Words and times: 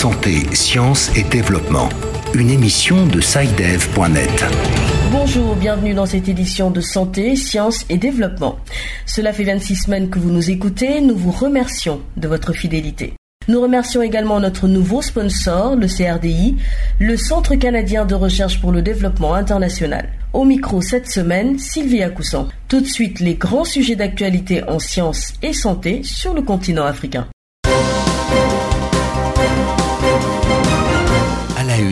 Santé, 0.00 0.46
sciences 0.54 1.14
et 1.14 1.24
développement. 1.24 1.90
Une 2.32 2.48
émission 2.48 3.06
de 3.06 3.20
SciDev.net. 3.20 4.46
Bonjour, 5.12 5.54
bienvenue 5.56 5.92
dans 5.92 6.06
cette 6.06 6.26
édition 6.26 6.70
de 6.70 6.80
Santé, 6.80 7.36
Sciences 7.36 7.84
et 7.90 7.98
Développement. 7.98 8.56
Cela 9.04 9.34
fait 9.34 9.44
26 9.44 9.76
semaines 9.76 10.08
que 10.08 10.18
vous 10.18 10.30
nous 10.30 10.50
écoutez, 10.50 11.02
nous 11.02 11.16
vous 11.16 11.30
remercions 11.30 12.00
de 12.16 12.28
votre 12.28 12.54
fidélité. 12.54 13.12
Nous 13.46 13.60
remercions 13.60 14.00
également 14.00 14.40
notre 14.40 14.68
nouveau 14.68 15.02
sponsor, 15.02 15.76
le 15.76 15.86
CRDI, 15.86 16.56
le 16.98 17.18
Centre 17.18 17.54
canadien 17.56 18.06
de 18.06 18.14
recherche 18.14 18.58
pour 18.58 18.72
le 18.72 18.80
développement 18.80 19.34
international. 19.34 20.08
Au 20.32 20.46
micro 20.46 20.80
cette 20.80 21.10
semaine, 21.10 21.58
Sylvia 21.58 22.08
Coussan. 22.08 22.48
Tout 22.68 22.80
de 22.80 22.86
suite, 22.86 23.20
les 23.20 23.34
grands 23.34 23.66
sujets 23.66 23.96
d'actualité 23.96 24.66
en 24.66 24.78
sciences 24.78 25.34
et 25.42 25.52
santé 25.52 26.00
sur 26.04 26.32
le 26.32 26.40
continent 26.40 26.86
africain. 26.86 27.28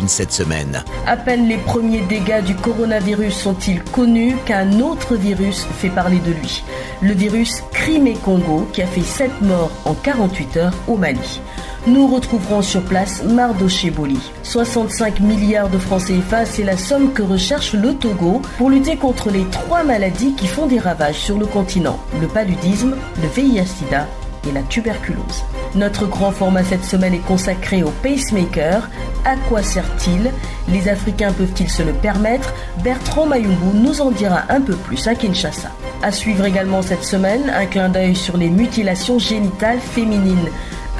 Cette 0.08 0.32
semaine. 0.32 0.82
À 1.06 1.16
peine 1.16 1.48
les 1.48 1.58
premiers 1.58 2.00
dégâts 2.00 2.42
du 2.42 2.54
coronavirus 2.54 3.34
sont-ils 3.34 3.82
connus 3.82 4.36
qu'un 4.46 4.80
autre 4.80 5.14
virus 5.16 5.66
fait 5.78 5.90
parler 5.90 6.18
de 6.20 6.32
lui. 6.32 6.64
Le 7.02 7.12
virus 7.12 7.62
Crimée-Congo 7.72 8.68
qui 8.72 8.82
a 8.82 8.86
fait 8.86 9.02
7 9.02 9.42
morts 9.42 9.70
en 9.84 9.94
48 9.94 10.56
heures 10.56 10.74
au 10.88 10.96
Mali 10.96 11.40
nous 11.86 12.06
retrouverons 12.06 12.60
sur 12.60 12.82
place 12.82 13.22
Mardoché 13.22 13.90
Boli. 13.90 14.18
65 14.42 15.20
milliards 15.20 15.70
de 15.70 15.78
francs 15.78 16.02
CFA, 16.04 16.44
c'est 16.44 16.64
la 16.64 16.76
somme 16.76 17.12
que 17.12 17.22
recherche 17.22 17.72
le 17.72 17.94
Togo 17.94 18.42
pour 18.58 18.68
lutter 18.68 18.96
contre 18.96 19.30
les 19.30 19.44
trois 19.50 19.84
maladies 19.84 20.34
qui 20.34 20.46
font 20.46 20.66
des 20.66 20.78
ravages 20.78 21.18
sur 21.18 21.38
le 21.38 21.46
continent, 21.46 21.98
le 22.20 22.26
paludisme, 22.26 22.94
le 23.22 23.28
VIH-Sida 23.28 24.06
et 24.46 24.52
la 24.52 24.62
tuberculose. 24.62 25.44
Notre 25.74 26.06
grand 26.06 26.30
format 26.30 26.64
cette 26.64 26.84
semaine 26.84 27.14
est 27.14 27.26
consacré 27.26 27.82
au 27.82 27.90
pacemaker. 28.02 28.88
À 29.24 29.36
quoi 29.48 29.62
sert-il? 29.62 30.30
Les 30.68 30.88
Africains 30.88 31.32
peuvent-ils 31.32 31.70
se 31.70 31.82
le 31.82 31.92
permettre? 31.92 32.52
Bertrand 32.82 33.26
Mayumbu 33.26 33.74
nous 33.74 34.00
en 34.00 34.10
dira 34.10 34.42
un 34.48 34.60
peu 34.60 34.74
plus 34.74 35.06
à 35.06 35.14
Kinshasa. 35.14 35.70
À 36.02 36.12
suivre 36.12 36.44
également 36.44 36.82
cette 36.82 37.04
semaine, 37.04 37.52
un 37.54 37.66
clin 37.66 37.88
d'œil 37.88 38.14
sur 38.14 38.36
les 38.36 38.50
mutilations 38.50 39.18
génitales 39.18 39.80
féminines. 39.80 40.48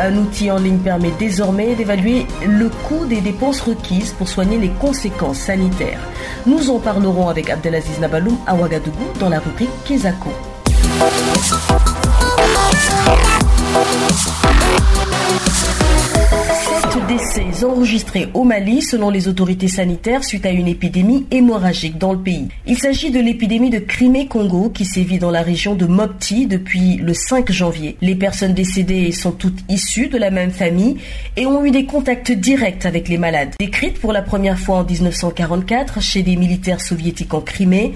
Un 0.01 0.17
outil 0.17 0.51
en 0.51 0.59
ligne 0.59 0.79
permet 0.79 1.11
désormais 1.19 1.75
d'évaluer 1.75 2.27
le 2.47 2.69
coût 2.69 3.05
des 3.07 3.21
dépenses 3.21 3.61
requises 3.61 4.13
pour 4.13 4.29
soigner 4.29 4.57
les 4.57 4.71
conséquences 4.71 5.39
sanitaires. 5.39 6.01
Nous 6.47 6.71
en 6.71 6.79
parlerons 6.79 7.29
avec 7.29 7.51
Abdelaziz 7.51 7.99
Nabaloum 7.99 8.39
à 8.47 8.55
Ouagadougou 8.55 9.05
dans 9.19 9.29
la 9.29 9.41
rubrique 9.41 9.71
Kezako 9.85 10.31
décès 17.59 17.65
enregistrés 17.65 18.29
au 18.35 18.45
Mali 18.45 18.83
selon 18.83 19.11
les 19.11 19.27
autorités 19.27 19.69
sanitaires 19.69 20.23
suite 20.23 20.47
à 20.47 20.51
une 20.51 20.69
épidémie 20.69 21.27
hémorragique 21.31 21.99
dans 21.99 22.13
le 22.13 22.19
pays. 22.19 22.49
Il 22.67 22.79
s'agit 22.79 23.11
de 23.11 23.19
l'épidémie 23.19 23.71
de 23.71 23.81
Crimée-Congo 23.81 24.71
qui 24.71 24.85
sévit 24.85 25.19
dans 25.19 25.31
la 25.31 25.43
région 25.43 25.75
de 25.75 25.87
Mopti 25.87 26.47
depuis 26.47 26.97
le 26.97 27.15
5 27.15 27.51
janvier. 27.51 27.97
Les 28.01 28.15
personnes 28.15 28.55
décédées 28.55 29.11
sont 29.11 29.33
toutes 29.33 29.59
issues 29.69 30.07
de 30.09 30.19
la 30.19 30.31
même 30.31 30.53
famille 30.53 30.99
et 31.37 31.47
ont 31.47 31.65
eu 31.65 31.71
des 31.71 31.85
contacts 31.85 32.31
directs 32.31 32.87
avec 32.87 33.09
les 33.09 33.19
malades. 33.19 33.55
Décrite 33.59 33.99
pour 34.01 34.13
la 34.13 34.23
première 34.23 34.59
fois 34.59 34.77
en 34.77 34.85
1944 34.85 36.01
chez 36.01 36.23
des 36.23 36.37
militaires 36.37 36.81
soviétiques 36.81 37.35
en 37.35 37.41
Crimée, 37.41 37.95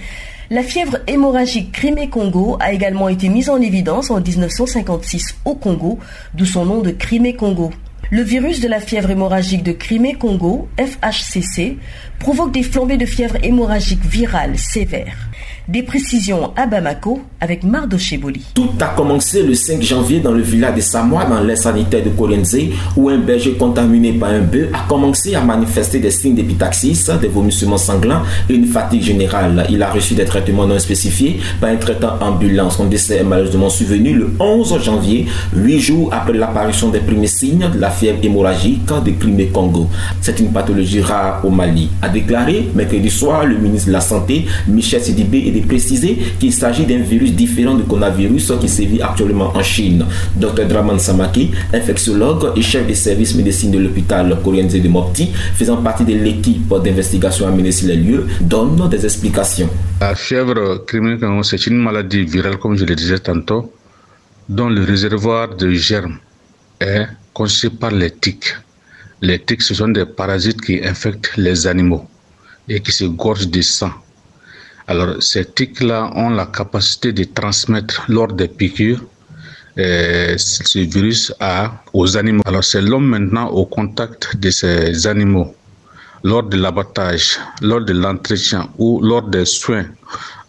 la 0.50 0.62
fièvre 0.62 0.98
hémorragique 1.06 1.72
Crimée-Congo 1.72 2.58
a 2.60 2.72
également 2.72 3.08
été 3.08 3.28
mise 3.28 3.48
en 3.48 3.60
évidence 3.60 4.10
en 4.10 4.20
1956 4.20 5.36
au 5.44 5.54
Congo, 5.54 5.98
d'où 6.34 6.44
son 6.44 6.64
nom 6.64 6.80
de 6.80 6.90
Crimée-Congo. 6.90 7.70
Le 8.12 8.20
virus 8.20 8.60
de 8.60 8.68
la 8.68 8.78
fièvre 8.78 9.08
hémorragique 9.08 9.62
de 9.62 9.72
Crimée-Congo, 9.72 10.68
FHCC, 10.78 11.78
provoque 12.18 12.52
des 12.52 12.62
flambées 12.62 12.98
de 12.98 13.06
fièvre 13.06 13.38
hémorragique 13.42 14.04
virale 14.04 14.58
sévères. 14.58 15.30
Des 15.72 15.82
précisions 15.82 16.52
à 16.54 16.66
Bamako 16.66 17.22
avec 17.40 17.64
Mardoché 17.64 18.18
Boli. 18.18 18.42
Tout 18.54 18.68
a 18.78 18.88
commencé 18.88 19.42
le 19.42 19.54
5 19.54 19.80
janvier 19.80 20.20
dans 20.20 20.32
le 20.32 20.42
village 20.42 20.74
de 20.74 20.80
Samoa, 20.82 21.24
dans 21.24 21.40
l'air 21.40 21.56
sanitaire 21.56 22.04
de 22.04 22.10
Korenze, 22.10 22.58
où 22.94 23.08
un 23.08 23.16
berger 23.16 23.54
contaminé 23.54 24.12
par 24.12 24.28
un 24.28 24.40
bœuf 24.40 24.68
a 24.74 24.86
commencé 24.86 25.34
à 25.34 25.40
manifester 25.40 25.98
des 25.98 26.10
signes 26.10 26.34
d'épitaxis, 26.34 27.06
des 27.22 27.28
vomissements 27.28 27.78
sanglants 27.78 28.20
et 28.50 28.54
une 28.54 28.66
fatigue 28.66 29.00
générale. 29.00 29.66
Il 29.70 29.82
a 29.82 29.90
reçu 29.90 30.12
des 30.12 30.26
traitements 30.26 30.66
non 30.66 30.78
spécifiés 30.78 31.40
par 31.58 31.70
un 31.70 31.76
traitant 31.76 32.18
ambulant. 32.20 32.68
Son 32.68 32.84
décès 32.84 33.16
est 33.16 33.24
malheureusement 33.24 33.70
survenu 33.70 34.12
le 34.12 34.30
11 34.38 34.78
janvier, 34.78 35.24
huit 35.56 35.80
jours 35.80 36.10
après 36.12 36.34
l'apparition 36.34 36.90
des 36.90 37.00
premiers 37.00 37.28
signes 37.28 37.70
de 37.72 37.80
la 37.80 37.88
fièvre 37.88 38.18
hémorragique 38.22 38.84
de 39.06 39.10
Crimée-Congo. 39.12 39.88
C'est 40.20 40.38
une 40.38 40.52
pathologie 40.52 41.00
rare 41.00 41.40
au 41.46 41.48
Mali, 41.48 41.88
a 42.02 42.10
déclaré 42.10 42.68
mercredi 42.74 43.08
soir 43.08 43.46
le 43.46 43.56
ministre 43.56 43.86
de 43.86 43.92
la 43.92 44.02
Santé, 44.02 44.44
Michel 44.68 45.00
Sidibé, 45.00 45.38
et 45.46 45.50
de 45.50 45.61
préciser 45.62 46.18
qu'il 46.38 46.52
s'agit 46.52 46.84
d'un 46.86 46.98
virus 46.98 47.32
différent 47.32 47.74
du 47.74 47.84
coronavirus 47.84 48.52
qui 48.60 48.68
sévit 48.68 49.00
actuellement 49.00 49.52
en 49.54 49.62
Chine. 49.62 50.04
Dr 50.36 50.66
Draman 50.66 50.98
Samaki, 50.98 51.50
infectiologue 51.72 52.52
et 52.56 52.62
chef 52.62 52.86
des 52.86 52.94
services 52.94 53.34
médecine 53.34 53.70
de 53.70 53.78
l'hôpital 53.78 54.38
Korenze 54.42 54.74
de 54.74 54.88
Mopti, 54.88 55.30
faisant 55.54 55.76
partie 55.82 56.04
de 56.04 56.14
l'équipe 56.14 56.68
d'investigation 56.82 57.46
amenée 57.46 57.72
sur 57.72 57.88
les 57.88 57.96
lieux, 57.96 58.26
donne 58.40 58.88
des 58.88 59.04
explications. 59.04 59.68
La 60.00 60.14
fièvre 60.14 60.84
criminelle, 60.84 61.40
c'est 61.42 61.66
une 61.66 61.78
maladie 61.78 62.24
virale, 62.24 62.58
comme 62.58 62.76
je 62.76 62.84
le 62.84 62.94
disais 62.94 63.18
tantôt, 63.18 63.72
dont 64.48 64.68
le 64.68 64.82
réservoir 64.84 65.56
de 65.56 65.70
germes 65.70 66.18
est 66.80 67.06
constitué 67.32 67.70
par 67.70 67.90
les 67.90 68.10
tiques. 68.10 68.54
Les 69.20 69.38
tiques, 69.38 69.62
ce 69.62 69.74
sont 69.74 69.88
des 69.88 70.04
parasites 70.04 70.60
qui 70.60 70.80
infectent 70.84 71.32
les 71.36 71.66
animaux 71.66 72.04
et 72.68 72.80
qui 72.80 72.92
se 72.92 73.04
gorgent 73.04 73.46
du 73.48 73.62
sang. 73.62 73.92
Alors, 74.92 75.22
ces 75.22 75.46
tiques-là 75.46 76.10
ont 76.16 76.28
la 76.28 76.44
capacité 76.44 77.14
de 77.14 77.24
transmettre 77.24 78.04
lors 78.08 78.30
des 78.30 78.46
piqûres 78.46 79.00
euh, 79.78 80.34
ce 80.36 80.80
virus 80.80 81.32
aux 81.94 82.16
animaux. 82.18 82.42
Alors, 82.44 82.62
c'est 82.62 82.82
l'homme 82.82 83.06
maintenant 83.06 83.48
au 83.48 83.64
contact 83.64 84.36
de 84.36 84.50
ces 84.50 85.06
animaux 85.06 85.54
lors 86.24 86.42
de 86.42 86.58
l'abattage, 86.58 87.38
lors 87.62 87.80
de 87.80 87.94
l'entretien 87.94 88.68
ou 88.76 89.00
lors 89.00 89.22
des 89.22 89.46
soins 89.46 89.86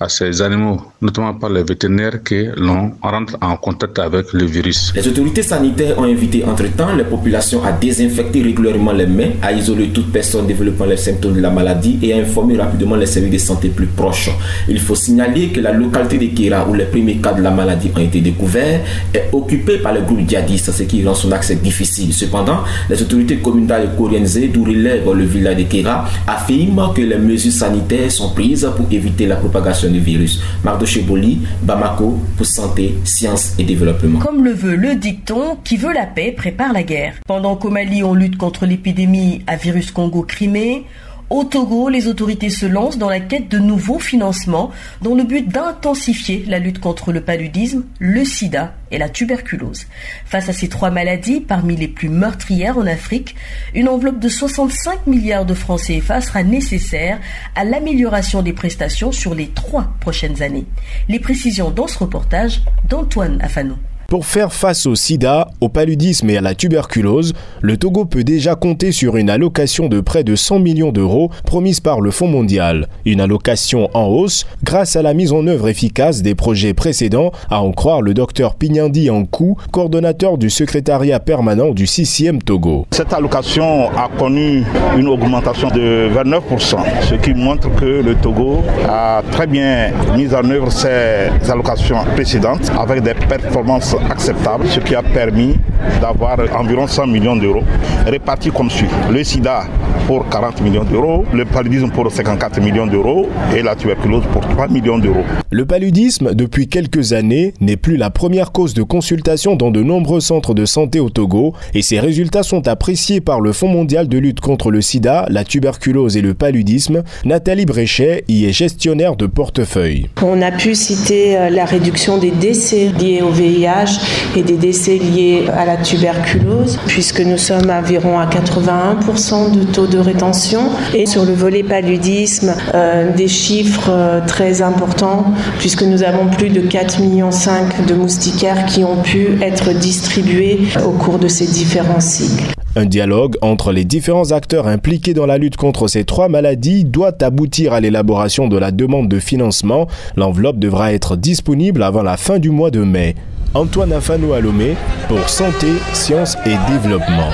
à 0.04 0.10
ces 0.10 0.42
animaux, 0.42 0.82
notamment 1.02 1.34
par 1.34 1.50
les 1.50 1.64
vétérinaires, 1.64 2.22
que 2.24 2.52
l'on 2.60 2.92
rentre 3.02 3.38
en 3.42 3.56
contact 3.56 3.98
avec 4.00 4.34
le 4.34 4.46
virus. 4.46 4.92
Les 4.96 5.08
autorités 5.08 5.44
sanitaires 5.44 5.98
ont 5.98 6.04
invité 6.04 6.44
entre-temps 6.46 6.94
les 6.96 7.06
populations 7.06 7.64
à 7.64 7.72
désinfecter 7.72 8.42
régulièrement 8.42 8.92
les 8.92 9.08
mains, 9.08 9.32
à 9.42 9.54
isoler 9.54 9.88
toute 9.90 10.12
personne 10.12 10.46
développant 10.46 10.86
les 10.86 10.98
symptômes 10.98 11.36
de 11.36 11.42
la 11.42 11.50
maladie 11.50 12.00
et 12.02 12.14
à 12.14 12.18
informer 12.18 12.58
rapidement 12.58 12.96
les 12.96 13.06
services 13.06 13.32
de 13.32 13.38
santé 13.38 13.70
plus 13.70 13.88
proches. 13.88 14.30
Il 14.68 14.80
faut 14.80 14.96
signaler 14.96 15.50
que 15.50 15.62
la 15.62 15.72
localité 15.72 16.18
de 16.18 16.36
Kira, 16.36 16.68
où 16.68 16.74
les 16.74 16.86
premiers 16.86 17.18
cas 17.18 17.34
de 17.34 17.42
la 17.42 17.52
maladie 17.52 17.90
ont 17.96 18.02
été 18.02 18.20
découverts, 18.20 18.82
est 19.14 19.30
occupée 19.32 19.78
par 19.78 19.94
le 19.94 20.02
groupe 20.02 20.28
djihadiste, 20.28 20.72
ce 20.72 20.84
qui 20.84 21.06
rend 21.06 21.16
son 21.16 21.32
accès 21.32 21.56
difficile. 21.56 22.14
Cependant, 22.14 22.60
les 22.90 23.02
autorités 23.02 23.38
communales 23.38 23.90
de 23.98 24.48
d'où 24.48 24.64
relève 24.66 25.10
le 25.14 25.24
village 25.24 25.58
de 25.58 25.64
Kira, 25.64 26.06
affirment 26.28 26.92
que 26.94 27.02
les 27.02 27.18
mesures 27.18 27.52
sanitaires 27.52 28.12
sont 28.12 28.32
prises 28.34 28.70
pour 28.76 28.86
éviter 28.92 29.26
la 29.26 29.36
propagation 29.38 29.93
virus. 30.00 30.42
Mardoché 30.64 31.02
Boli, 31.02 31.40
Bamako, 31.62 32.20
pour 32.38 32.46
santé, 32.46 32.96
sciences 33.04 33.56
et 33.60 33.64
développement. 33.64 34.20
Comme 34.20 34.44
le 34.44 34.52
veut 34.52 34.76
le 34.76 34.96
dicton, 34.96 35.58
qui 35.64 35.78
veut 35.78 35.94
la 35.94 36.06
paix 36.06 36.32
prépare 36.32 36.74
la 36.74 36.84
guerre. 36.84 37.16
Pendant 37.28 37.56
qu'au 37.56 37.70
Mali 37.70 38.04
on 38.04 38.14
lutte 38.14 38.38
contre 38.38 38.66
l'épidémie 38.66 39.42
à 39.48 39.56
virus 39.56 39.92
Congo-Crimée, 39.92 40.86
au 41.30 41.44
Togo, 41.44 41.90
les 41.90 42.08
autorités 42.08 42.50
se 42.50 42.66
lancent 42.66 42.98
dans 42.98 43.10
la 43.10 43.20
quête 43.20 43.50
de 43.50 43.60
nouveaux 43.60 44.00
financements 44.00 44.72
dans 45.02 45.16
le 45.16 45.24
but 45.24 45.48
d'intensifier 45.48 46.46
la 46.48 46.60
lutte 46.60 46.80
contre 46.80 47.12
le 47.12 47.22
paludisme, 47.22 47.86
le 48.00 48.24
sida 48.24 48.74
et 48.92 48.98
la 48.98 49.10
tuberculose. 49.10 49.88
Face 50.26 50.50
à 50.50 50.54
ces 50.54 50.70
trois 50.70 50.92
maladies, 50.92 51.42
parmi 51.42 51.76
les 51.76 51.88
plus 51.88 52.10
meurtrières 52.10 52.78
en 52.78 52.86
Afrique, 52.86 53.36
une 53.74 53.90
enveloppe 53.90 54.20
de 54.20 54.30
65 54.30 55.08
milliards 55.08 55.46
de 55.46 55.54
francs 55.54 55.82
CFA 55.82 56.22
sera 56.22 56.44
nécessaire 56.44 57.20
à 57.56 57.64
l'amélioration 57.64 58.42
des 58.42 58.54
prestations 58.54 59.12
sur 59.12 59.34
les 59.34 59.48
trois 59.48 59.94
prochaines 60.00 60.42
années. 60.42 60.66
Les 61.10 61.20
précisions 61.20 61.72
dans 61.72 61.88
ce 61.88 62.00
reportage 62.00 62.62
d'Antoine 62.88 63.42
Afano. 63.42 63.76
Pour 64.14 64.28
faire 64.28 64.54
face 64.54 64.86
au 64.86 64.94
sida, 64.94 65.48
au 65.60 65.70
paludisme 65.70 66.30
et 66.30 66.38
à 66.38 66.42
la 66.42 66.54
tuberculose, 66.54 67.34
le 67.62 67.78
Togo 67.78 68.06
peut 68.06 68.24
déjà 68.24 68.54
compter 68.54 68.92
sur 68.92 69.18
une 69.18 69.28
allocation 69.28 69.90
de 69.90 70.02
près 70.02 70.24
de 70.24 70.36
100 70.36 70.60
millions 70.60 70.92
d'euros 70.92 71.32
promise 71.48 71.80
par 71.80 72.00
le 72.00 72.12
Fonds 72.12 72.28
mondial. 72.28 72.90
Une 73.06 73.22
allocation 73.22 73.90
en 73.96 74.06
hausse 74.06 74.46
grâce 74.64 74.96
à 74.96 75.02
la 75.02 75.16
mise 75.16 75.34
en 75.34 75.48
œuvre 75.48 75.68
efficace 75.68 76.22
des 76.22 76.36
projets 76.36 76.76
précédents, 76.76 77.32
à 77.50 77.64
en 77.64 77.72
croire 77.72 78.04
le 78.04 78.14
docteur 78.14 78.54
Pignandi 78.54 79.10
Ankou, 79.10 79.58
coordonnateur 79.72 80.38
du 80.38 80.52
secrétariat 80.52 81.20
permanent 81.20 81.72
du 81.72 81.86
6e 81.86 82.40
Togo. 82.40 82.86
Cette 82.92 83.14
allocation 83.14 83.90
a 83.98 84.10
connu 84.16 84.64
une 84.96 85.08
augmentation 85.08 85.70
de 85.70 86.08
29%, 86.14 86.78
ce 87.10 87.16
qui 87.16 87.34
montre 87.34 87.74
que 87.78 88.04
le 88.04 88.14
Togo 88.14 88.62
a 88.88 89.24
très 89.32 89.48
bien 89.48 89.90
mis 90.16 90.32
en 90.36 90.48
œuvre 90.52 90.72
ses 90.72 91.50
allocations 91.50 92.04
précédentes 92.14 92.72
avec 92.78 93.02
des 93.02 93.16
performances 93.16 93.96
acceptable, 94.10 94.68
ce 94.68 94.80
qui 94.80 94.96
a 94.96 95.04
permis 95.04 95.56
d'avoir 96.02 96.38
environ 96.58 96.88
100 96.88 97.08
millions 97.08 97.36
d'euros 97.36 97.64
répartis 98.06 98.52
comme 98.52 98.70
suit. 98.70 98.88
Le 99.12 99.24
sida 99.24 99.64
pour 100.08 100.28
40 100.28 100.62
millions 100.62 100.84
d'euros, 100.84 101.26
le 101.34 101.46
paludisme 101.46 101.90
pour 101.90 102.12
54 102.12 102.60
millions 102.62 102.88
d'euros 102.88 103.30
et 103.56 103.62
la 103.62 103.76
tuberculose 103.76 104.24
pour 104.34 104.42
3 104.42 104.68
millions 104.68 104.98
d'euros. 104.98 105.24
Le 105.50 105.66
paludisme, 105.66 106.34
depuis 106.34 106.68
quelques 106.68 107.14
années, 107.14 107.54
n'est 107.62 107.78
plus 107.78 107.96
la 107.96 108.10
première 108.10 108.52
cause 108.52 108.74
de 108.74 108.84
consultation 108.84 109.56
dans 109.56 109.72
de 109.72 109.82
nombreux 109.82 110.20
centres 110.20 110.54
de 110.54 110.66
santé 110.66 111.00
au 111.00 111.10
Togo 111.10 111.54
et 111.74 111.82
ses 111.82 112.00
résultats 112.00 112.44
sont 112.44 112.68
appréciés 112.68 113.22
par 113.22 113.40
le 113.40 113.54
Fonds 113.54 113.70
mondial 113.70 114.08
de 114.08 114.18
lutte 114.18 114.42
contre 114.42 114.72
le 114.72 114.82
sida, 114.82 115.26
la 115.30 115.44
tuberculose 115.44 116.18
et 116.18 116.22
le 116.22 116.34
paludisme. 116.34 117.04
Nathalie 117.24 117.66
Bréchet 117.66 118.26
y 118.28 118.46
est 118.46 118.52
gestionnaire 118.52 119.16
de 119.16 119.26
portefeuille. 119.26 120.10
On 120.22 120.42
a 120.42 120.52
pu 120.52 120.76
citer 120.76 121.38
euh, 121.38 121.50
la 121.50 121.66
réduction 121.66 122.18
des 122.18 122.32
décès 122.32 122.90
liés 123.00 123.22
au 123.22 123.30
VIH 123.30 123.93
et 124.36 124.44
des 124.44 124.58
décès 124.58 124.98
liés 124.98 125.46
à 125.56 125.66
la 125.66 125.78
tuberculose, 125.78 126.80
puisque 126.88 127.22
nous 127.22 127.38
sommes 127.38 127.70
environ 127.70 128.20
à 128.20 128.26
81% 128.26 129.52
de 129.52 129.64
taux 129.64 129.88
de 129.88 129.98
rétention. 129.98 130.62
Et 130.94 131.06
sur 131.06 131.26
le 131.26 131.34
volet 131.34 131.64
paludisme, 131.64 132.54
euh, 132.74 133.12
des 133.16 133.28
chiffres 133.28 133.90
euh, 133.90 134.22
très 134.26 134.62
importants, 134.62 135.26
puisque 135.60 135.84
nous 135.84 136.04
avons 136.04 136.28
plus 136.28 136.50
de 136.50 136.62
4,5 136.62 137.02
millions 137.02 137.30
de 137.30 137.94
moustiquaires 137.94 138.66
qui 138.66 138.84
ont 138.84 139.02
pu 139.02 139.42
être 139.42 139.74
distribués 139.74 140.60
au 140.86 140.92
cours 140.92 141.20
de 141.20 141.28
ces 141.28 141.46
différents 141.46 142.00
cycles. 142.00 142.54
Un 142.76 142.86
dialogue 142.86 143.38
entre 143.44 143.72
les 143.72 143.86
différents 143.86 144.32
acteurs 144.32 144.68
impliqués 144.68 145.14
dans 145.14 145.28
la 145.28 145.38
lutte 145.38 145.58
contre 145.58 145.88
ces 145.88 146.06
trois 146.06 146.28
maladies 146.28 146.86
doit 146.86 147.14
aboutir 147.22 147.72
à 147.72 147.80
l'élaboration 147.80 148.48
de 148.48 148.58
la 148.58 148.72
demande 148.72 149.10
de 149.10 149.20
financement. 149.20 149.88
L'enveloppe 150.16 150.58
devra 150.58 150.92
être 150.92 151.16
disponible 151.16 151.84
avant 151.84 152.02
la 152.02 152.18
fin 152.18 152.40
du 152.40 152.50
mois 152.50 152.72
de 152.72 152.84
mai. 152.84 153.14
Antoine 153.56 153.94
Afano 153.94 154.34
Alomé 154.34 154.76
pour 155.08 155.30
Santé, 155.30 155.68
Sciences 155.94 156.36
et 156.44 156.56
Développement. 156.72 157.30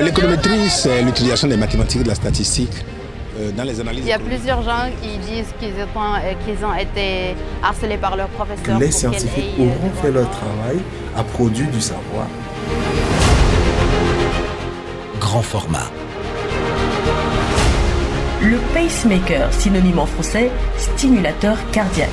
L'économétrie, 0.00 0.70
c'est 0.70 1.02
l'utilisation 1.02 1.46
des 1.46 1.58
mathématiques 1.58 2.00
et 2.00 2.04
de 2.04 2.08
la 2.08 2.14
statistique 2.14 2.72
euh, 3.38 3.52
dans 3.52 3.64
les 3.64 3.78
analyses. 3.78 4.00
Il 4.02 4.08
y 4.08 4.12
a 4.14 4.18
plusieurs 4.18 4.62
gens 4.62 4.88
qui 5.02 5.18
disent 5.18 5.52
qu'ils 5.60 5.74
ont, 5.74 6.14
euh, 6.14 6.32
qu'ils 6.46 6.64
ont 6.64 6.74
été 6.74 7.36
harcelés 7.62 7.98
par 7.98 8.16
leurs 8.16 8.28
professeurs. 8.28 8.78
Les 8.78 8.90
scientifiques 8.90 9.52
auront 9.58 9.90
fait 10.00 10.10
leur 10.10 10.30
travail 10.30 10.78
à 11.14 11.22
produire 11.22 11.68
du 11.70 11.82
savoir. 11.82 12.26
Grand 15.20 15.42
format. 15.42 15.90
Le 18.42 18.56
pacemaker, 18.72 19.52
synonyme 19.52 19.98
en 19.98 20.06
français, 20.06 20.50
stimulateur 20.78 21.58
cardiaque. 21.72 22.08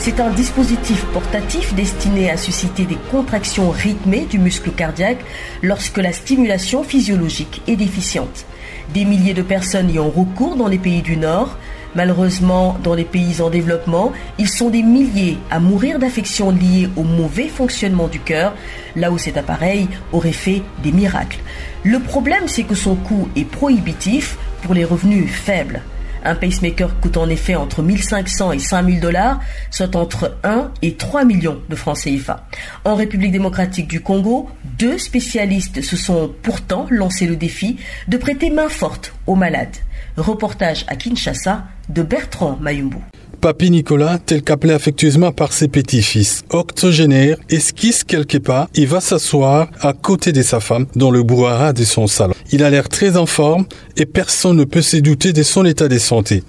C'est 0.00 0.20
un 0.20 0.30
dispositif 0.30 1.04
portatif 1.06 1.74
destiné 1.74 2.30
à 2.30 2.36
susciter 2.36 2.84
des 2.84 2.98
contractions 3.10 3.70
rythmées 3.70 4.26
du 4.26 4.38
muscle 4.38 4.70
cardiaque 4.70 5.24
lorsque 5.60 5.98
la 5.98 6.12
stimulation 6.12 6.84
physiologique 6.84 7.62
est 7.66 7.74
déficiente. 7.74 8.46
Des 8.94 9.04
milliers 9.04 9.34
de 9.34 9.42
personnes 9.42 9.90
y 9.90 9.98
ont 9.98 10.08
recours 10.08 10.54
dans 10.54 10.68
les 10.68 10.78
pays 10.78 11.02
du 11.02 11.16
Nord. 11.16 11.58
Malheureusement, 11.96 12.78
dans 12.84 12.94
les 12.94 13.04
pays 13.04 13.42
en 13.42 13.50
développement, 13.50 14.12
ils 14.38 14.48
sont 14.48 14.70
des 14.70 14.84
milliers 14.84 15.36
à 15.50 15.58
mourir 15.58 15.98
d'affections 15.98 16.50
liées 16.50 16.88
au 16.96 17.02
mauvais 17.02 17.48
fonctionnement 17.48 18.06
du 18.06 18.20
cœur, 18.20 18.54
là 18.94 19.10
où 19.10 19.18
cet 19.18 19.36
appareil 19.36 19.88
aurait 20.12 20.32
fait 20.32 20.62
des 20.82 20.92
miracles. 20.92 21.40
Le 21.82 21.98
problème, 21.98 22.46
c'est 22.46 22.62
que 22.62 22.76
son 22.76 22.94
coût 22.94 23.28
est 23.34 23.44
prohibitif 23.44 24.38
pour 24.62 24.74
les 24.74 24.84
revenus 24.84 25.28
faibles. 25.28 25.82
Un 26.24 26.34
pacemaker 26.34 26.98
coûte 27.00 27.16
en 27.16 27.28
effet 27.28 27.54
entre 27.54 27.82
1500 27.82 28.52
et 28.52 28.58
5000 28.58 29.00
dollars, 29.00 29.40
soit 29.70 29.96
entre 29.96 30.36
1 30.44 30.72
et 30.82 30.94
3 30.94 31.24
millions 31.24 31.60
de 31.68 31.76
francs 31.76 31.98
CFA. 31.98 32.46
En 32.84 32.94
République 32.94 33.32
démocratique 33.32 33.88
du 33.88 34.00
Congo, 34.00 34.48
deux 34.78 34.98
spécialistes 34.98 35.82
se 35.82 35.96
sont 35.96 36.32
pourtant 36.42 36.86
lancé 36.90 37.26
le 37.26 37.36
défi 37.36 37.76
de 38.08 38.16
prêter 38.16 38.50
main 38.50 38.68
forte 38.68 39.12
aux 39.26 39.36
malades. 39.36 39.76
Reportage 40.16 40.84
à 40.88 40.96
Kinshasa 40.96 41.64
de 41.88 42.02
Bertrand 42.02 42.58
Mayumbu. 42.60 42.98
Papy 43.40 43.70
Nicolas, 43.70 44.18
tel 44.18 44.42
qu'appelé 44.42 44.72
affectueusement 44.72 45.30
par 45.30 45.52
ses 45.52 45.68
petits-fils, 45.68 46.42
octogénaire, 46.50 47.36
esquisse 47.48 48.02
quelque 48.02 48.38
part 48.38 48.68
et 48.74 48.84
va 48.84 49.00
s'asseoir 49.00 49.68
à 49.80 49.92
côté 49.92 50.32
de 50.32 50.42
sa 50.42 50.58
femme 50.58 50.86
dans 50.96 51.12
le 51.12 51.22
brouhaha 51.22 51.72
de 51.72 51.84
son 51.84 52.08
salon. 52.08 52.34
Il 52.50 52.64
a 52.64 52.70
l'air 52.70 52.88
très 52.88 53.16
en 53.16 53.26
forme 53.26 53.66
et 53.96 54.06
personne 54.06 54.56
ne 54.56 54.64
peut 54.64 54.82
se 54.82 54.96
douter 54.96 55.32
de 55.32 55.44
son 55.44 55.64
état 55.64 55.86
de 55.86 55.98
santé. 55.98 56.42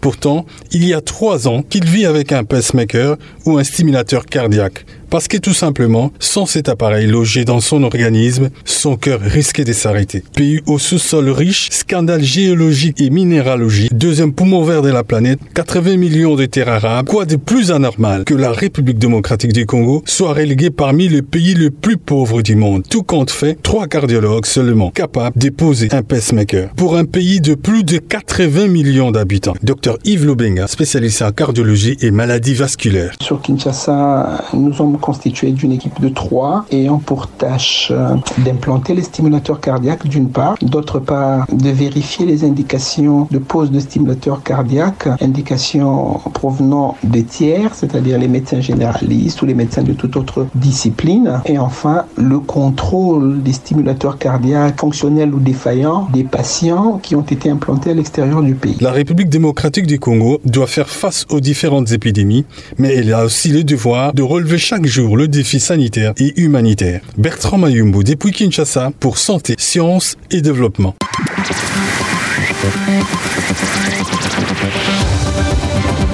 Pourtant, 0.00 0.46
il 0.72 0.86
y 0.86 0.94
a 0.94 1.02
trois 1.02 1.46
ans 1.46 1.62
qu'il 1.62 1.84
vit 1.84 2.06
avec 2.06 2.32
un 2.32 2.44
pacemaker 2.44 3.16
ou 3.44 3.58
un 3.58 3.64
stimulateur 3.64 4.24
cardiaque. 4.24 4.86
Parce 5.10 5.26
que 5.26 5.38
tout 5.38 5.52
simplement, 5.52 6.12
sans 6.20 6.46
cet 6.46 6.68
appareil 6.68 7.08
logé 7.08 7.44
dans 7.44 7.58
son 7.58 7.82
organisme, 7.82 8.50
son 8.64 8.96
cœur 8.96 9.20
risquait 9.20 9.64
de 9.64 9.72
s'arrêter. 9.72 10.22
Pays 10.36 10.60
au 10.66 10.78
sous-sol 10.78 11.30
riche, 11.30 11.68
scandale 11.72 12.22
géologique 12.22 13.00
et 13.00 13.10
minéralogique, 13.10 13.92
deuxième 13.92 14.32
poumon 14.32 14.62
vert 14.62 14.82
de 14.82 14.88
la 14.88 15.02
planète, 15.02 15.40
80 15.54 15.96
millions 15.96 16.36
de 16.36 16.46
terres 16.46 16.68
arabes, 16.68 17.08
quoi 17.08 17.24
de 17.24 17.34
plus 17.34 17.72
anormal 17.72 18.22
que 18.24 18.34
la 18.34 18.52
République 18.52 18.98
démocratique 18.98 19.52
du 19.52 19.66
Congo 19.66 20.04
soit 20.06 20.32
reléguée 20.32 20.70
parmi 20.70 21.08
les 21.08 21.22
pays 21.22 21.54
les 21.54 21.70
plus 21.70 21.96
pauvres 21.96 22.40
du 22.40 22.54
monde. 22.54 22.84
Tout 22.88 23.02
compte 23.02 23.32
fait, 23.32 23.60
trois 23.60 23.88
cardiologues 23.88 24.46
seulement 24.46 24.90
capables 24.92 25.36
de 25.36 25.50
poser 25.50 25.88
un 25.90 26.02
pacemaker. 26.02 26.70
Pour 26.76 26.96
un 26.96 27.04
pays 27.04 27.40
de 27.40 27.56
plus 27.56 27.82
de 27.82 27.98
80 27.98 28.68
millions 28.68 29.10
d'habitants. 29.10 29.54
Docteur 29.64 29.98
Yves 30.04 30.24
Lobenga, 30.24 30.68
spécialiste 30.68 31.22
en 31.22 31.32
cardiologie 31.32 31.96
et 32.00 32.12
maladies 32.12 32.54
vasculaires. 32.54 33.14
Sur 33.20 33.42
Kinshasa, 33.42 34.44
nous 34.54 34.72
sommes 34.72 34.99
constitué 35.00 35.52
d'une 35.52 35.72
équipe 35.72 36.00
de 36.00 36.08
trois 36.08 36.64
ayant 36.70 36.98
pour 36.98 37.28
tâche 37.28 37.88
euh, 37.90 38.14
d'implanter 38.38 38.94
les 38.94 39.02
stimulateurs 39.02 39.60
cardiaques 39.60 40.06
d'une 40.06 40.28
part, 40.28 40.56
d'autre 40.62 40.98
part 40.98 41.46
de 41.50 41.70
vérifier 41.70 42.26
les 42.26 42.44
indications 42.44 43.26
de 43.30 43.38
pose 43.38 43.70
de 43.70 43.80
stimulateurs 43.80 44.42
cardiaques, 44.42 45.08
indications 45.20 46.20
provenant 46.34 46.96
des 47.02 47.24
tiers, 47.24 47.74
c'est-à-dire 47.74 48.18
les 48.18 48.28
médecins 48.28 48.60
généralistes 48.60 49.42
ou 49.42 49.46
les 49.46 49.54
médecins 49.54 49.82
de 49.82 49.92
toute 49.92 50.16
autre 50.16 50.46
discipline, 50.54 51.40
et 51.46 51.58
enfin 51.58 52.04
le 52.16 52.38
contrôle 52.38 53.42
des 53.42 53.52
stimulateurs 53.52 54.18
cardiaques 54.18 54.78
fonctionnels 54.78 55.34
ou 55.34 55.40
défaillants 55.40 56.08
des 56.12 56.24
patients 56.24 57.00
qui 57.02 57.14
ont 57.16 57.22
été 57.22 57.50
implantés 57.50 57.90
à 57.90 57.94
l'extérieur 57.94 58.42
du 58.42 58.54
pays. 58.54 58.76
La 58.80 58.92
République 58.92 59.28
démocratique 59.28 59.86
du 59.86 59.98
Congo 59.98 60.40
doit 60.44 60.66
faire 60.66 60.88
face 60.88 61.26
aux 61.30 61.40
différentes 61.40 61.92
épidémies, 61.92 62.44
mais 62.78 62.94
elle 62.94 63.12
a 63.12 63.24
aussi 63.24 63.48
le 63.48 63.64
devoir 63.64 64.12
de 64.12 64.22
relever 64.22 64.58
chaque 64.58 64.86
jour 64.90 65.16
le 65.16 65.28
défi 65.28 65.60
sanitaire 65.60 66.12
et 66.18 66.38
humanitaire. 66.40 67.00
Bertrand 67.16 67.58
Mayumbu 67.58 68.02
depuis 68.02 68.32
Kinshasa 68.32 68.90
pour 68.98 69.18
Santé, 69.18 69.54
Sciences 69.56 70.16
et 70.32 70.42
Développement. 70.42 70.96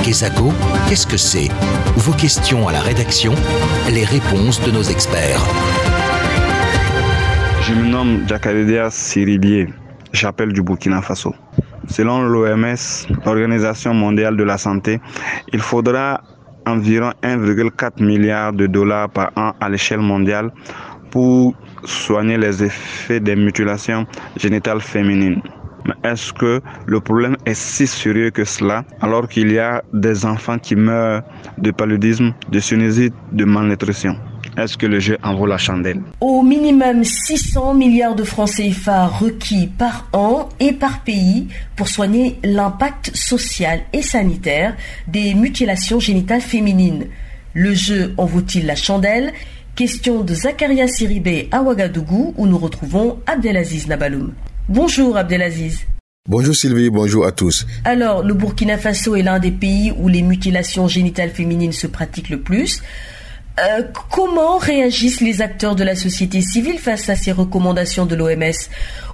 Kesako, 0.04 0.52
qu'est-ce 0.88 1.06
que 1.06 1.16
c'est? 1.16 1.48
Vos 1.96 2.12
questions 2.12 2.68
à 2.68 2.72
la 2.72 2.80
rédaction, 2.80 3.34
les 3.90 4.04
réponses 4.04 4.62
de 4.62 4.70
nos 4.70 4.82
experts. 4.82 5.42
Je 7.62 7.72
me 7.72 7.88
nomme 7.88 8.28
Jakaridea 8.28 8.90
Siribier. 8.90 9.68
J'appelle 10.12 10.52
du 10.52 10.62
Burkina 10.62 11.00
Faso. 11.00 11.34
Selon 11.88 12.22
l'OMS, 12.22 12.76
l'Organisation 13.24 13.94
mondiale 13.94 14.36
de 14.36 14.44
la 14.44 14.58
santé, 14.58 15.00
il 15.52 15.60
faudra 15.60 16.20
environ 16.66 17.12
1,4 17.22 18.02
milliard 18.04 18.52
de 18.52 18.66
dollars 18.66 19.08
par 19.08 19.30
an 19.36 19.52
à 19.60 19.68
l'échelle 19.68 20.00
mondiale 20.00 20.50
pour 21.10 21.54
soigner 21.84 22.36
les 22.36 22.62
effets 22.64 23.20
des 23.20 23.36
mutilations 23.36 24.06
génitales 24.36 24.80
féminines. 24.80 25.40
Mais 25.86 26.10
est-ce 26.10 26.32
que 26.32 26.60
le 26.86 27.00
problème 27.00 27.36
est 27.46 27.54
si 27.54 27.86
sérieux 27.86 28.30
que 28.30 28.44
cela 28.44 28.84
alors 29.00 29.28
qu'il 29.28 29.52
y 29.52 29.58
a 29.58 29.82
des 29.92 30.26
enfants 30.26 30.58
qui 30.58 30.74
meurent 30.74 31.22
de 31.58 31.70
paludisme, 31.70 32.34
de 32.50 32.58
sinusite, 32.58 33.14
de 33.32 33.44
malnutrition? 33.44 34.16
Est-ce 34.56 34.76
que 34.76 34.86
le 34.86 35.00
jeu 35.00 35.18
en 35.22 35.34
vaut 35.34 35.46
la 35.46 35.58
chandelle? 35.58 36.00
Au 36.20 36.42
minimum 36.42 37.04
600 37.04 37.74
milliards 37.74 38.14
de 38.14 38.24
francs 38.24 38.50
CFA 38.50 39.06
requis 39.06 39.66
par 39.66 40.08
an 40.12 40.48
et 40.60 40.72
par 40.72 41.02
pays 41.02 41.48
pour 41.76 41.88
soigner 41.88 42.38
l'impact 42.42 43.14
social 43.14 43.80
et 43.92 44.02
sanitaire 44.02 44.76
des 45.08 45.34
mutilations 45.34 46.00
génitales 46.00 46.40
féminines. 46.40 47.06
Le 47.54 47.74
jeu 47.74 48.14
en 48.16 48.26
vaut-il 48.26 48.66
la 48.66 48.76
chandelle? 48.76 49.32
Question 49.74 50.22
de 50.22 50.34
Zakaria 50.34 50.88
Siribé 50.88 51.48
à 51.52 51.62
Ouagadougou 51.62 52.34
où 52.36 52.46
nous 52.46 52.58
retrouvons 52.58 53.18
Abdelaziz 53.26 53.86
Nabaloum. 53.88 54.32
Bonjour 54.68 55.16
Abdelaziz. 55.16 55.86
Bonjour 56.28 56.56
Sylvie, 56.56 56.90
bonjour 56.90 57.24
à 57.24 57.30
tous. 57.30 57.66
Alors, 57.84 58.24
le 58.24 58.34
Burkina 58.34 58.78
Faso 58.78 59.14
est 59.14 59.22
l'un 59.22 59.38
des 59.38 59.52
pays 59.52 59.92
où 59.96 60.08
les 60.08 60.22
mutilations 60.22 60.88
génitales 60.88 61.30
féminines 61.30 61.72
se 61.72 61.86
pratiquent 61.86 62.30
le 62.30 62.40
plus. 62.40 62.82
Euh, 63.58 63.82
comment 64.12 64.58
réagissent 64.58 65.22
les 65.22 65.40
acteurs 65.40 65.74
de 65.74 65.82
la 65.82 65.96
société 65.96 66.42
civile 66.42 66.78
face 66.78 67.08
à 67.08 67.16
ces 67.16 67.32
recommandations 67.32 68.04
de 68.04 68.14
l'OMS 68.14 68.52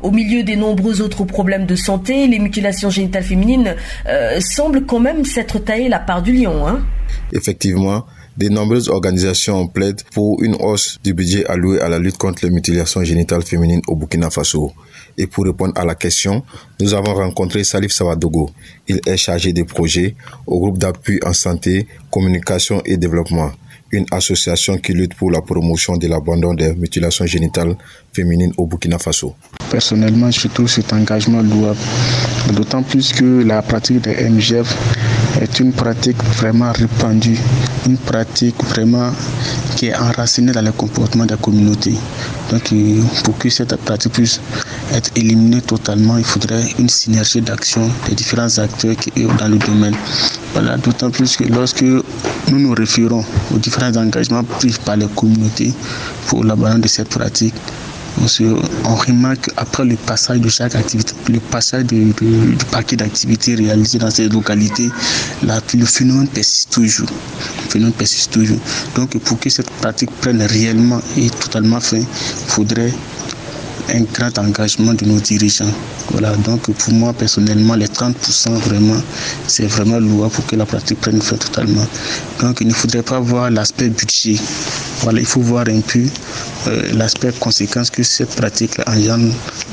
Au 0.03 0.11
milieu 0.11 0.43
des 0.43 0.57
nombreux 0.57 1.01
autres 1.01 1.23
problèmes 1.25 1.65
de 1.65 1.77
santé, 1.77 2.27
les 2.27 2.41
mutilations 2.41 2.91
génitales 2.91 3.23
féminines 3.23 3.77
euh, 4.09 4.41
semblent 4.41 4.85
quand 4.85 4.99
même 4.99 5.25
s'être 5.25 5.61
taillées 5.61 5.89
la 5.89 6.01
part 6.01 6.23
du 6.23 6.33
lion. 6.33 6.67
Hein? 6.67 6.85
Effectivement, 7.33 8.05
De 8.39 8.49
nombreuses 8.49 8.89
organisations 8.89 9.69
plaident 9.69 10.03
pour 10.15 10.43
une 10.43 10.55
hausse 10.55 10.99
du 11.05 11.13
budget 11.13 11.45
alloué 11.47 11.81
à 11.83 11.91
la 11.91 11.99
lutte 11.99 12.17
contre 12.17 12.47
les 12.47 12.51
mutilations 12.51 13.05
génitales 13.05 13.43
féminines 13.43 13.83
au 13.87 13.95
Burkina 13.95 14.31
Faso. 14.31 14.73
Et 15.19 15.27
pour 15.27 15.45
répondre 15.45 15.75
à 15.77 15.85
la 15.85 15.95
question, 15.95 16.43
nous 16.81 16.95
avons 16.95 17.13
rencontré 17.15 17.63
Salif 17.63 17.93
Sawadogo. 17.93 18.51
Il 18.89 19.01
est 19.07 19.19
chargé 19.19 19.53
des 19.53 19.65
projets 19.65 20.17
au 20.47 20.61
groupe 20.61 20.79
d'appui 20.79 21.21
en 21.27 21.35
santé, 21.35 21.87
communication 22.11 22.81
et 22.87 22.97
développement 22.97 23.53
une 23.93 24.07
association 24.11 24.79
qui 24.79 24.93
lutte 24.95 25.15
pour 25.15 25.31
la 25.31 25.43
promotion 25.43 25.97
de 25.97 26.09
l'abandon 26.09 26.55
des 26.55 26.75
mutilations 26.75 27.27
génitales 27.27 27.77
féminines 28.13 28.53
au 28.57 28.67
Burkina 28.67 28.99
Faso. 28.99 29.35
Personnellement, 29.71 30.31
je 30.31 30.49
trouve 30.49 30.69
cet 30.69 30.93
engagement 30.93 31.43
louable, 31.43 31.79
d'autant 32.55 32.83
plus 32.83 33.13
que 33.13 33.43
la 33.45 33.61
pratique 33.63 34.01
des 34.01 34.29
MGF 34.29 34.75
est 35.41 35.61
une 35.61 35.73
pratique 35.73 36.17
vraiment 36.37 36.73
répandue, 36.73 37.39
une 37.87 37.99
pratique 37.99 38.63
vraiment 38.65 39.13
qui 39.77 39.87
est 39.87 39.95
enracinée 39.95 40.53
dans 40.53 40.63
le 40.63 40.73
comportement 40.73 41.27
des 41.27 41.37
communautés. 41.37 41.97
Donc, 42.51 42.73
pour 43.25 43.37
que 43.39 43.49
cette 43.51 43.77
pratique 43.77 44.13
puisse 44.13 44.41
être 44.93 45.11
éliminée 45.17 45.61
totalement, 45.61 46.19
il 46.19 46.25
faudrait 46.25 46.65
une 46.79 46.89
synergie 46.89 47.41
d'action 47.41 47.91
des 48.09 48.15
différents 48.15 48.59
acteurs 48.59 48.97
qui 48.97 49.11
sont 49.23 49.35
dans 49.35 49.49
le 49.49 49.59
domaine. 49.59 49.95
Voilà, 50.53 50.77
d'autant 50.77 51.11
plus 51.11 51.37
que 51.37 51.45
lorsque 51.45 51.83
nous 51.83 52.59
nous 52.59 52.75
référons 52.75 53.25
aux 53.55 53.59
différents 53.59 53.97
engagements 53.97 54.45
pris 54.45 54.75
par 54.85 54.97
les 54.97 55.07
communautés 55.07 55.73
pour 56.27 56.45
l'abandon 56.45 56.79
de 56.79 56.89
cette 56.89 57.09
pratique, 57.09 57.55
on, 58.85 58.95
remarque 58.95 59.51
après 59.57 59.85
le 59.85 59.97
passage 59.97 60.41
de 60.41 60.49
chaque 60.49 60.75
activité, 60.75 61.15
le 61.29 61.41
passage 61.41 61.85
du 61.85 62.13
paquet 62.71 62.97
d'activités 62.97 63.55
réalisées 63.55 63.99
dans 63.99 64.11
ces 64.11 64.29
localités, 64.29 64.91
le 65.43 65.85
phénomène 65.87 66.29
persiste 66.29 66.71
toujours. 66.71 67.09
Le 67.65 67.71
phénomène 67.71 67.95
persiste 67.95 68.33
toujours. 68.33 68.59
Donc 68.97 69.19
pour 69.19 69.39
que 69.41 69.49
cette 69.49 69.71
pratique 69.71 70.11
prenne 70.21 70.43
réellement 70.43 71.01
et 71.17 71.31
totalement 71.31 71.81
fin, 71.81 71.99
il 71.99 72.07
faudrait 72.47 72.93
un 73.89 74.03
grand 74.13 74.39
engagement 74.39 74.95
de 74.95 75.05
nos 75.05 75.21
dirigeants. 75.21 75.73
Voilà, 76.11 76.35
donc 76.37 76.71
pour 76.71 76.93
moi 76.93 77.13
personnellement, 77.13 77.75
les 77.75 77.87
30% 77.87 78.51
vraiment, 78.51 79.01
c'est 79.47 79.67
vraiment 79.67 79.99
louable 79.99 80.33
pour 80.33 80.47
que 80.47 80.57
la 80.57 80.67
pratique 80.67 81.01
prenne 81.01 81.21
fin 81.21 81.37
totalement. 81.37 81.87
Donc 82.41 82.59
il 82.61 82.69
ne 82.69 82.73
faudrait 82.73 83.03
pas 83.03 83.21
voir 83.21 83.51
l'aspect 83.51 83.89
budget. 83.89 84.37
Voilà, 85.03 85.21
il 85.21 85.27
faut 85.27 85.41
voir 85.41 85.67
un 85.69 85.81
peu 85.81 86.05
euh, 86.69 86.93
l'aspect 86.95 87.33
conséquence 87.39 87.91
que 87.91 88.03
cette 88.03 88.35
pratique 88.37 88.79
engendre 88.87 89.33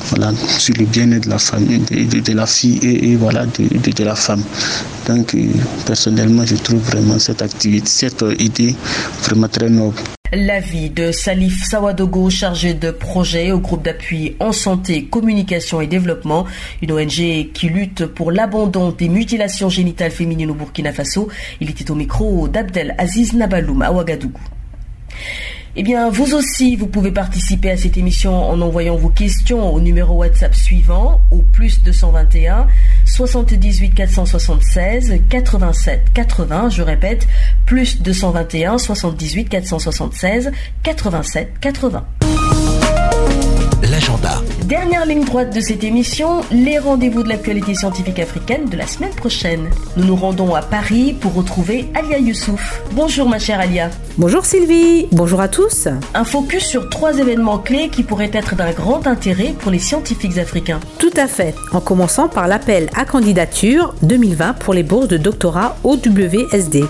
voilà, 0.10 0.34
sur 0.58 0.74
le 0.78 0.86
bien-être 0.86 1.26
de 1.26 1.30
la 1.30 1.40
famille, 1.40 1.80
de, 1.80 2.34
la 2.34 2.46
fille 2.48 2.80
et, 2.84 3.16
voilà, 3.16 3.46
de, 3.46 3.92
de, 3.92 4.04
la 4.04 4.16
femme. 4.16 4.44
Donc 5.08 5.36
euh, 5.36 5.48
personnellement, 5.86 6.46
je 6.46 6.56
trouve 6.56 6.80
vraiment 6.82 7.20
cette 7.20 7.42
activité, 7.42 7.88
cette 7.88 8.24
idée 8.40 8.76
vraiment 9.24 9.48
très 9.48 9.70
noble. 9.70 9.98
L'avis 10.32 10.92
de 10.92 11.12
Salif 11.12 11.64
Sawadogo, 11.64 12.30
chargé 12.30 12.76
de 12.76 12.92
projet 12.92 13.52
au 13.52 13.58
groupe 13.58 13.82
d'appui 13.82 14.36
en 14.40 14.52
santé, 14.52 15.06
communication 15.06 15.82
et 15.82 15.88
développement, 15.88 16.46
une 16.84 16.92
ONG 16.92 17.52
qui 17.52 17.70
lutte 17.70 18.06
pour 18.06 18.32
l'abandon 18.32 18.92
des 18.92 19.10
mutilations 19.10 19.70
génitales 19.70 20.12
féminines 20.12 20.52
au 20.52 20.54
Burkina 20.54 20.94
Faso. 20.94 21.30
Il 21.62 21.72
était 21.72 21.90
au 21.90 21.96
micro 21.96 22.48
d'Abdel 22.48 22.94
Aziz 23.00 23.34
Nabaloum 23.34 23.82
à 23.82 23.92
Ouagadougou. 23.92 24.40
Eh 25.76 25.84
bien, 25.84 26.10
vous 26.10 26.34
aussi, 26.34 26.76
vous 26.76 26.88
pouvez 26.88 27.12
participer 27.12 27.70
à 27.70 27.78
cette 27.78 27.96
émission 27.96 28.50
en 28.50 28.60
envoyant 28.60 28.96
vos 28.96 29.10
questions 29.10 29.72
au 29.72 29.80
numéro 29.80 30.16
WhatsApp 30.16 30.56
suivant, 30.56 31.22
au 31.30 31.44
plus 31.44 31.84
221 31.84 32.68
78 33.06 33.94
476 33.94 35.22
87 35.30 36.08
80. 36.14 36.70
Je 36.70 36.82
répète, 36.82 37.28
plus 37.66 38.02
221 38.02 38.80
78 38.80 39.48
476 39.48 40.52
87 40.84 41.60
80 41.62 42.19
l'agenda. 43.88 44.42
Dernière 44.66 45.06
ligne 45.06 45.24
droite 45.24 45.56
de 45.56 45.62
cette 45.62 45.84
émission, 45.84 46.42
les 46.52 46.80
rendez-vous 46.80 47.24
de 47.24 47.30
l'actualité 47.30 47.74
scientifique 47.74 48.20
africaine 48.20 48.66
de 48.66 48.76
la 48.76 48.86
semaine 48.86 49.14
prochaine. 49.14 49.70
Nous 49.96 50.04
nous 50.04 50.16
rendons 50.16 50.54
à 50.54 50.62
Paris 50.62 51.16
pour 51.20 51.34
retrouver 51.34 51.88
Alia 51.96 52.20
Youssouf. 52.20 52.82
Bonjour 52.92 53.30
ma 53.30 53.40
chère 53.40 53.60
Alia. 53.60 53.90
Bonjour 54.18 54.46
Sylvie, 54.46 55.08
bonjour 55.14 55.40
à 55.40 55.48
tous. 55.48 55.88
Un 56.14 56.26
focus 56.26 56.66
sur 56.66 56.90
trois 56.90 57.18
événements 57.20 57.58
clés 57.58 57.90
qui 57.90 58.04
pourraient 58.04 58.32
être 58.34 58.56
d'un 58.56 58.72
grand 58.72 59.08
intérêt 59.08 59.54
pour 59.58 59.72
les 59.72 59.80
scientifiques 59.80 60.38
africains. 60.38 60.82
Tout 60.98 61.14
à 61.16 61.28
fait, 61.28 61.56
en 61.72 61.80
commençant 61.80 62.28
par 62.28 62.48
l'appel 62.48 62.90
à 62.96 63.06
candidature 63.06 63.96
2020 64.04 64.54
pour 64.56 64.74
les 64.74 64.84
bourses 64.84 65.08
de 65.08 65.18
doctorat 65.18 65.78
OWSD. 65.84 66.84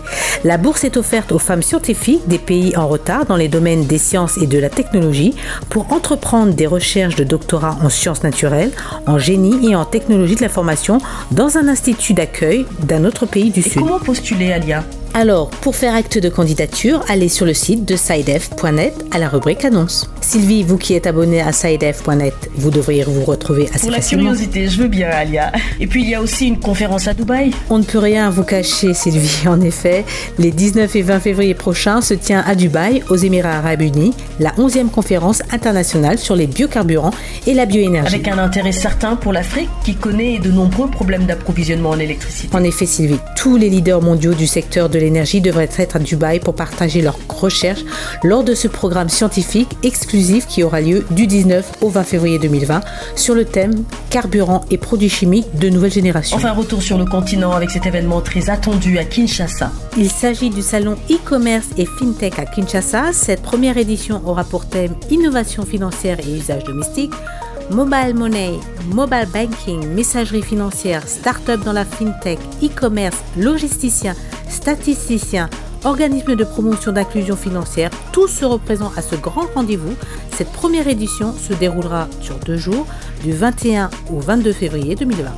La 0.43 0.58
bourse 0.58 0.84
est 0.84 0.98
offerte 0.98 1.31
aux 1.31 1.39
femmes 1.39 1.62
scientifiques 1.62 2.27
des 2.27 2.39
pays 2.39 2.75
en 2.75 2.88
retard 2.88 3.25
dans 3.25 3.36
les 3.36 3.48
domaines 3.48 3.86
des 3.86 4.00
sciences 4.00 4.38
et 4.38 4.48
de 4.48 4.58
la 4.58 4.69
technologie 4.69 5.36
pour 5.69 5.93
entreprendre 5.93 6.53
des 6.53 6.65
recherches 6.65 6.78
recherche 6.79 7.15
de 7.15 7.24
doctorat 7.24 7.77
en 7.83 7.89
sciences 7.89 8.24
naturelles, 8.24 8.71
en 9.05 9.17
génie 9.17 9.69
et 9.69 9.75
en 9.75 9.86
technologie 9.86 10.36
de 10.36 10.41
l'information 10.41 11.00
dans 11.31 11.57
un 11.57 11.67
institut 11.67 12.13
d'accueil 12.13 12.65
d'un 12.81 13.05
autre 13.05 13.25
pays 13.25 13.51
du 13.51 13.62
Sud. 13.62 13.81
Comment 13.81 14.00
postuler, 14.00 14.51
Alia? 14.53 14.83
Alors, 15.19 15.49
pour 15.49 15.75
faire 15.75 15.95
acte 15.95 16.17
de 16.17 16.29
candidature, 16.29 17.03
allez 17.09 17.27
sur 17.27 17.45
le 17.45 17.53
site 17.53 17.83
de 17.83 17.97
sidef.net 17.97 18.93
à 19.11 19.19
la 19.19 19.27
rubrique 19.27 19.65
annonce. 19.65 20.09
Sylvie, 20.21 20.63
vous 20.63 20.77
qui 20.77 20.93
êtes 20.93 21.07
abonnée 21.07 21.41
à 21.41 21.51
sidef.net, 21.51 22.33
vous 22.55 22.71
devriez 22.71 23.03
vous 23.03 23.25
retrouver 23.25 23.67
assez 23.67 23.88
Pour 23.88 23.91
la 23.91 23.99
curiosité, 23.99 24.69
je 24.69 24.81
veux 24.81 24.88
bien, 24.88 25.09
Alia. 25.09 25.51
Et 25.81 25.88
puis, 25.88 26.03
il 26.03 26.09
y 26.09 26.15
a 26.15 26.21
aussi 26.21 26.47
une 26.47 26.57
conférence 26.57 27.09
à 27.09 27.13
Dubaï. 27.13 27.51
On 27.69 27.79
ne 27.79 27.83
peut 27.83 27.97
rien 27.99 28.29
vous 28.29 28.43
cacher, 28.43 28.93
Sylvie. 28.93 29.43
En 29.49 29.59
effet, 29.59 30.05
les 30.38 30.51
19 30.51 30.95
et 30.95 31.01
20 31.01 31.19
février 31.19 31.53
prochains 31.53 31.99
se 31.99 32.13
tient 32.13 32.41
à 32.47 32.55
Dubaï, 32.55 33.03
aux 33.09 33.15
Émirats 33.17 33.57
Arabes 33.57 33.81
Unis, 33.81 34.13
la 34.39 34.51
11e 34.51 34.89
conférence 34.89 35.41
internationale 35.51 36.17
sur 36.17 36.38
les 36.38 36.47
biocarburants 36.47 37.11
et 37.45 37.53
la 37.53 37.65
bioénergie. 37.65 38.15
Avec 38.15 38.27
un 38.29 38.38
intérêt 38.38 38.71
certain 38.71 39.17
pour 39.17 39.33
l'Afrique 39.33 39.69
qui 39.83 39.95
connaît 39.95 40.39
de 40.39 40.49
nombreux 40.49 40.89
problèmes 40.89 41.25
d'approvisionnement 41.25 41.89
en 41.89 41.99
électricité. 41.99 42.55
En 42.55 42.63
effet, 42.63 42.85
Sylvie, 42.85 43.19
tous 43.35 43.57
les 43.57 43.69
leaders 43.69 44.01
mondiaux 44.01 44.33
du 44.33 44.47
secteur 44.47 44.88
de 44.88 45.09
l'énergie 45.10 45.42
devraient 45.42 45.70
être 45.78 45.96
à 45.96 46.00
Dubaï 46.00 46.39
pour 46.39 46.54
partager 46.54 47.01
leurs 47.01 47.18
recherches 47.30 47.84
lors 48.24 48.44
de 48.44 48.54
ce 48.54 48.68
programme 48.68 49.10
scientifique 49.10 49.70
exclusif 49.82 50.46
qui 50.46 50.62
aura 50.62 50.82
lieu 50.82 51.04
du 51.10 51.25
19 51.25 51.80
au 51.82 51.89
20 51.89 52.04
février 52.04 52.38
2020 52.38 52.82
sur 53.16 53.34
le 53.34 53.44
thème 53.44 53.84
carburant 54.12 54.63
et 54.70 54.78
produits 54.78 55.10
chimiques 55.10 55.48
de 55.56 55.70
nouvelle 55.70 55.92
génération. 55.92 56.38
Enfin, 56.38 56.51
retour 56.51 56.84
sur 56.84 57.00
le 57.00 57.06
continent 57.06 57.54
avec 57.54 57.72
cet 57.72 57.88
événement 57.88 58.22
très 58.22 58.51
attendu 58.51 59.00
à 59.00 59.04
Kinshasa. 59.04 59.72
Il 59.98 60.12
s'agit 60.12 60.51
du 60.51 60.62
salon 60.62 60.96
e-commerce 61.10 61.70
et 61.78 61.88
fintech 61.88 62.38
à 62.38 62.46
Kinshasa. 62.46 63.12
Cette 63.12 63.42
première 63.42 63.78
édition 63.78 64.22
aura 64.28 64.44
pour 64.44 64.68
thème 64.68 64.94
innovation 65.10 65.66
financière 65.66 66.20
et 66.20 66.38
usage 66.38 66.66
domestique 66.66 67.13
mobile 67.70 68.16
money, 68.16 68.60
mobile 68.88 69.28
banking, 69.32 69.88
messagerie 69.94 70.42
financière, 70.42 71.08
start-up 71.08 71.62
dans 71.63 71.74
la 71.74 71.86
fintech, 71.86 72.39
e-commerce, 72.63 73.18
logisticien, 73.38 74.16
statisticien, 74.50 75.50
organisme 75.84 76.36
de 76.36 76.44
promotion 76.44 76.91
d'inclusion 76.91 77.36
financière, 77.36 77.91
tous 78.12 78.27
se 78.27 78.46
représentent 78.46 78.98
à 78.98 79.01
ce 79.01 79.15
grand 79.15 79.48
rendez-vous. 79.56 79.96
Cette 80.36 80.51
première 80.51 80.88
édition 80.88 81.34
se 81.34 81.53
déroulera 81.53 82.08
sur 82.22 82.36
deux 82.39 82.58
jours, 82.58 82.86
du 83.24 83.32
21 83.32 83.89
au 84.12 84.20
22 84.20 84.51
février 84.51 84.96
2020. 84.96 85.32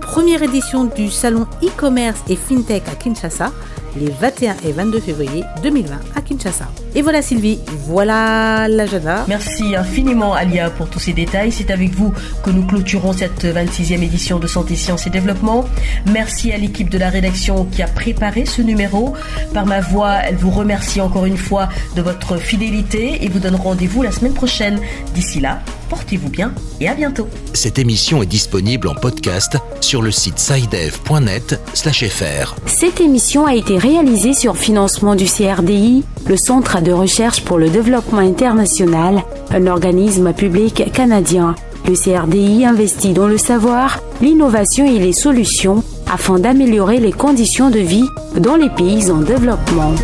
Première 0.00 0.42
édition 0.42 0.84
du 0.84 1.10
salon 1.10 1.46
e-commerce 1.62 2.20
et 2.28 2.36
fintech 2.36 2.84
à 2.88 2.94
Kinshasa 2.94 3.52
les 3.96 4.10
21 4.10 4.56
et 4.64 4.72
22 4.72 5.00
février 5.00 5.44
2020 5.62 5.94
à 6.14 6.20
Kinshasa. 6.20 6.68
Et 6.94 7.02
voilà 7.02 7.22
Sylvie, 7.22 7.58
voilà 7.86 8.68
l'agenda. 8.68 9.24
Merci 9.28 9.74
infiniment 9.76 10.34
Alia 10.34 10.70
pour 10.70 10.88
tous 10.88 11.00
ces 11.00 11.12
détails. 11.12 11.52
C'est 11.52 11.70
avec 11.70 11.90
vous 11.94 12.12
que 12.44 12.50
nous 12.50 12.64
clôturons 12.66 13.12
cette 13.12 13.44
26e 13.44 14.02
édition 14.02 14.38
de 14.38 14.46
Santé, 14.46 14.76
Sciences 14.76 15.06
et 15.06 15.10
Développement. 15.10 15.64
Merci 16.12 16.52
à 16.52 16.58
l'équipe 16.58 16.90
de 16.90 16.98
la 16.98 17.10
rédaction 17.10 17.64
qui 17.64 17.82
a 17.82 17.88
préparé 17.88 18.46
ce 18.46 18.62
numéro. 18.62 19.14
Par 19.52 19.66
ma 19.66 19.80
voix, 19.80 20.18
elle 20.24 20.36
vous 20.36 20.50
remercie 20.50 21.00
encore 21.00 21.26
une 21.26 21.36
fois 21.36 21.68
de 21.96 22.02
votre 22.02 22.36
fidélité 22.36 23.24
et 23.24 23.28
vous 23.28 23.38
donne 23.38 23.56
rendez-vous 23.56 24.02
la 24.02 24.12
semaine 24.12 24.34
prochaine. 24.34 24.78
D'ici 25.14 25.40
là, 25.40 25.60
portez-vous 25.94 26.28
bien 26.28 26.52
et 26.80 26.88
à 26.88 26.94
bientôt. 26.94 27.28
Cette 27.52 27.78
émission 27.78 28.20
est 28.20 28.26
disponible 28.26 28.88
en 28.88 28.96
podcast 28.96 29.58
sur 29.80 30.02
le 30.02 30.10
site 30.10 30.40
sidev.net/fr. 30.40 32.56
Cette 32.66 33.00
émission 33.00 33.46
a 33.46 33.54
été 33.54 33.78
réalisée 33.78 34.34
sur 34.34 34.56
financement 34.56 35.14
du 35.14 35.26
CRDI, 35.26 36.02
le 36.26 36.36
Centre 36.36 36.82
de 36.82 36.90
recherche 36.90 37.44
pour 37.44 37.58
le 37.58 37.68
développement 37.68 38.18
international, 38.18 39.22
un 39.50 39.68
organisme 39.68 40.32
public 40.32 40.90
canadien. 40.92 41.54
Le 41.86 41.94
CRDI 41.94 42.64
investit 42.64 43.12
dans 43.12 43.28
le 43.28 43.38
savoir, 43.38 44.00
l'innovation 44.20 44.86
et 44.86 44.98
les 44.98 45.12
solutions 45.12 45.84
afin 46.10 46.40
d'améliorer 46.40 46.98
les 46.98 47.12
conditions 47.12 47.70
de 47.70 47.78
vie 47.78 48.08
dans 48.36 48.56
les 48.56 48.70
pays 48.70 49.12
en 49.12 49.20
développement. 49.20 49.94